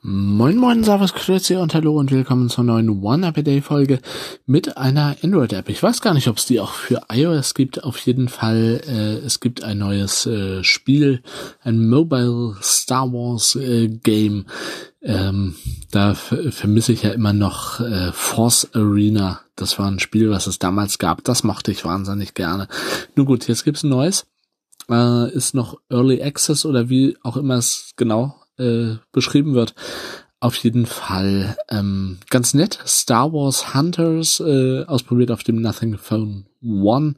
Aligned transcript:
Moin 0.00 0.56
Moin, 0.56 0.84
Servus, 0.84 1.12
Grüezi 1.12 1.56
und 1.56 1.74
Hallo 1.74 1.98
und 1.98 2.12
willkommen 2.12 2.48
zur 2.48 2.62
neuen 2.62 3.02
One 3.02 3.26
App 3.26 3.44
Day 3.44 3.60
Folge 3.60 4.00
mit 4.46 4.76
einer 4.76 5.16
Android 5.24 5.52
App. 5.52 5.68
Ich 5.68 5.82
weiß 5.82 6.00
gar 6.02 6.14
nicht, 6.14 6.28
ob 6.28 6.36
es 6.36 6.46
die 6.46 6.60
auch 6.60 6.70
für 6.70 7.00
iOS 7.10 7.52
gibt. 7.54 7.82
Auf 7.82 7.98
jeden 7.98 8.28
Fall, 8.28 8.80
äh, 8.86 9.26
es 9.26 9.40
gibt 9.40 9.64
ein 9.64 9.78
neues 9.78 10.24
äh, 10.24 10.62
Spiel, 10.62 11.24
ein 11.64 11.88
Mobile 11.88 12.54
Star 12.62 13.12
Wars 13.12 13.56
äh, 13.56 13.88
Game. 13.88 14.46
Ähm, 15.02 15.56
da 15.90 16.14
vermisse 16.14 16.92
ich 16.92 17.02
ja 17.02 17.10
immer 17.10 17.32
noch 17.32 17.80
äh, 17.80 18.12
Force 18.12 18.68
Arena. 18.74 19.40
Das 19.56 19.80
war 19.80 19.90
ein 19.90 19.98
Spiel, 19.98 20.30
was 20.30 20.46
es 20.46 20.60
damals 20.60 21.00
gab. 21.00 21.24
Das 21.24 21.42
mochte 21.42 21.72
ich 21.72 21.84
wahnsinnig 21.84 22.34
gerne. 22.34 22.68
Nun 23.16 23.26
gut, 23.26 23.48
jetzt 23.48 23.64
gibt's 23.64 23.82
ein 23.82 23.90
neues. 23.90 24.26
Äh, 24.88 25.32
ist 25.32 25.54
noch 25.54 25.80
Early 25.90 26.22
Access 26.22 26.64
oder 26.64 26.88
wie 26.88 27.16
auch 27.24 27.36
immer 27.36 27.56
es 27.56 27.94
genau 27.96 28.36
äh, 28.58 28.96
beschrieben 29.12 29.54
wird. 29.54 29.74
Auf 30.40 30.56
jeden 30.56 30.86
Fall 30.86 31.56
ähm, 31.68 32.18
ganz 32.30 32.54
nett. 32.54 32.78
Star 32.86 33.32
Wars 33.32 33.74
Hunters 33.74 34.40
äh, 34.40 34.84
ausprobiert 34.84 35.32
auf 35.32 35.42
dem 35.42 35.60
Nothing 35.60 35.98
Phone 35.98 36.46
One. 36.62 37.16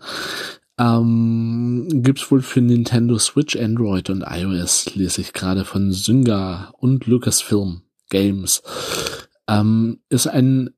Ähm, 0.79 2.03
gibt's 2.03 2.31
wohl 2.31 2.41
für 2.41 2.63
Nintendo 2.63 3.19
Switch, 3.19 3.57
Android 3.57 4.09
und 4.09 4.25
iOS, 4.27 4.95
lese 4.95 5.21
ich 5.21 5.35
gerade 5.35 5.67
von 5.67 5.93
Zynga 5.93 6.73
und 6.79 7.07
Lucasfilm 7.07 7.83
Games. 8.09 8.63
Ähm, 9.47 10.01
ist 10.09 10.27
ein 10.27 10.71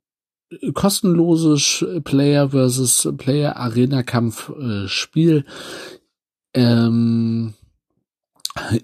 kostenloses 0.75 1.85
Player 2.03 2.51
versus 2.51 3.09
Player 3.17 3.57
Arena 3.57 4.03
Kampf 4.03 4.51
äh, 4.51 4.89
Spiel. 4.89 5.45
Ähm, 6.55 7.55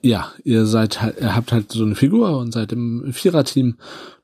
ja, 0.02 0.32
ihr 0.44 0.66
seid 0.66 0.98
ihr 1.20 1.34
habt 1.34 1.52
halt 1.52 1.72
so 1.72 1.84
eine 1.84 1.94
Figur 1.94 2.38
und 2.38 2.52
seid 2.52 2.72
im 2.72 3.12
Viererteam, 3.12 3.76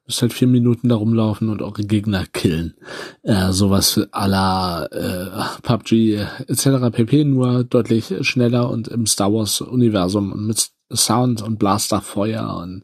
müsst 0.07 0.23
halt 0.23 0.33
vier 0.33 0.49
Minuten 0.49 0.89
da 0.89 0.97
rumlaufen 0.97 1.49
und 1.49 1.63
eure 1.63 1.85
Gegner 1.85 2.25
killen. 2.27 2.75
Äh, 3.23 3.53
sowas 3.53 3.99
à 4.13 4.27
la 4.27 4.87
äh, 4.87 5.31
PUBG 5.63 6.27
etc. 6.47 6.91
pp. 6.93 7.25
nur 7.25 7.65
deutlich 7.65 8.15
schneller 8.23 8.71
und 8.71 8.89
im 8.89 9.07
Star 9.07 9.33
Wars 9.33 9.61
Universum 9.61 10.33
und 10.33 10.47
mit 10.47 10.71
Sound 10.93 11.43
und 11.43 11.59
Blasterfeuer 11.59 12.57
und 12.63 12.83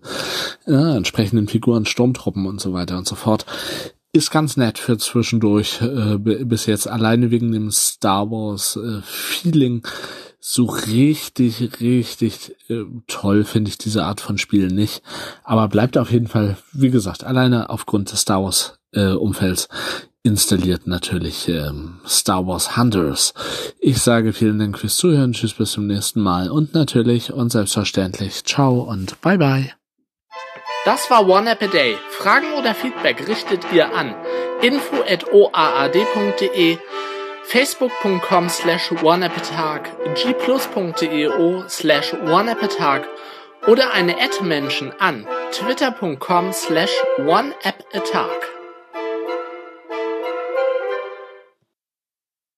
äh, 0.67 0.97
entsprechenden 0.97 1.48
Figuren, 1.48 1.86
Sturmtruppen 1.86 2.47
und 2.47 2.61
so 2.61 2.72
weiter 2.72 2.98
und 2.98 3.06
so 3.06 3.14
fort. 3.14 3.47
Ist 4.12 4.33
ganz 4.33 4.56
nett 4.56 4.78
für 4.78 4.98
zwischendurch 4.98 5.80
äh, 5.83 6.19
bis 6.19 6.67
jetzt 6.67 6.89
alleine 6.89 7.30
wegen 7.30 7.52
dem 7.52 7.70
Star 7.70 8.30
Wars 8.30 8.77
äh, 8.77 9.00
Feeling 9.02 9.83
so 10.41 10.64
richtig, 10.64 11.80
richtig 11.80 12.56
äh, 12.69 12.84
toll 13.06 13.44
finde 13.44 13.69
ich 13.69 13.78
diese 13.78 14.05
Art 14.05 14.20
von 14.20 14.38
Spiel 14.38 14.69
nicht. 14.69 15.02
Aber 15.44 15.69
bleibt 15.69 15.98
auf 15.98 16.10
jeden 16.10 16.28
Fall, 16.28 16.56
wie 16.72 16.91
gesagt, 16.91 17.24
alleine 17.24 17.69
aufgrund 17.69 18.10
des 18.10 18.22
Star 18.22 18.42
Wars 18.42 18.78
äh, 18.92 19.12
Umfelds 19.12 19.68
installiert 20.22 20.86
natürlich 20.86 21.48
ähm, 21.48 22.00
Star 22.06 22.46
Wars 22.46 22.77
Hunters. 22.77 23.34
Ich 23.78 24.02
sage 24.02 24.33
vielen 24.33 24.58
Dank 24.58 24.78
fürs 24.78 24.96
Zuhören, 24.96 25.33
tschüss 25.33 25.55
bis 25.55 25.72
zum 25.72 25.86
nächsten 25.86 26.20
Mal 26.20 26.50
und 26.50 26.74
natürlich 26.74 27.33
und 27.33 27.50
selbstverständlich 27.50 28.44
ciao 28.44 28.80
und 28.80 29.20
bye 29.20 29.38
bye. 29.38 29.72
Das 30.84 31.11
war 31.11 31.28
One 31.28 31.50
App 31.50 31.62
a 31.62 31.66
Day. 31.66 31.96
Fragen 32.11 32.55
oder 32.58 32.74
Feedback 32.74 33.28
richtet 33.28 33.61
ihr 33.72 33.94
an 33.94 34.14
info 34.62 35.02
at 35.08 35.33
oaad.de 35.33 36.78
facebook.com 37.50 38.48
slash 38.48 38.92
oneappatag, 38.92 39.90
gplus.eo 40.14 41.64
slash 41.68 42.14
oneappatag 42.14 43.02
oder 43.66 43.92
eine 43.92 44.14
Ad-Menschen 44.20 44.92
an 45.00 45.27
twitter.com 45.50 46.52
slash 46.52 46.92
oneappatag. 47.18 48.49